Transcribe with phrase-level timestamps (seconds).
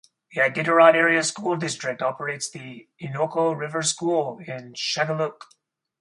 [0.33, 5.41] The Iditarod Area School District operates the Innoko River School in Shageluk.